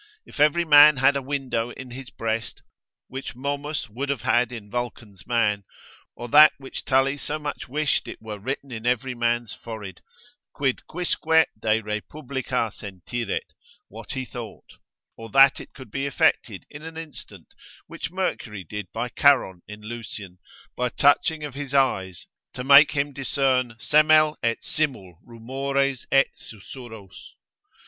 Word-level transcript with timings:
If 0.25 0.39
every 0.39 0.65
man 0.65 0.97
had 0.97 1.15
a 1.15 1.21
window 1.21 1.69
in 1.69 1.91
his 1.91 2.09
breast, 2.09 2.63
which 3.07 3.35
Momus 3.35 3.87
would 3.87 4.09
have 4.09 4.23
had 4.23 4.51
in 4.51 4.67
Vulcan's 4.71 5.27
man, 5.27 5.63
or 6.15 6.27
that 6.29 6.53
which 6.57 6.83
Tully 6.85 7.17
so 7.19 7.37
much 7.37 7.67
wished 7.67 8.07
it 8.07 8.19
were 8.19 8.39
written 8.39 8.71
in 8.71 8.87
every 8.87 9.13
man's 9.13 9.53
forehead, 9.53 10.01
Quid 10.53 10.87
quisque 10.87 11.21
de 11.59 11.81
republica 11.81 12.71
sentiret, 12.73 13.53
what 13.89 14.13
he 14.13 14.25
thought; 14.25 14.71
or 15.17 15.29
that 15.29 15.59
it 15.59 15.71
could 15.71 15.91
be 15.91 16.07
effected 16.07 16.65
in 16.71 16.81
an 16.81 16.97
instant, 16.97 17.49
which 17.85 18.09
Mercury 18.09 18.63
did 18.63 18.91
by 18.91 19.07
Charon 19.09 19.61
in 19.67 19.81
Lucian, 19.83 20.39
by 20.75 20.89
touching 20.89 21.43
of 21.43 21.53
his 21.53 21.75
eyes, 21.75 22.25
to 22.55 22.63
make 22.63 22.93
him 22.93 23.13
discern 23.13 23.75
semel 23.77 24.35
et 24.41 24.63
simul 24.63 25.19
rumores 25.23 26.07
et 26.11 26.29
susurros. 26.35 27.33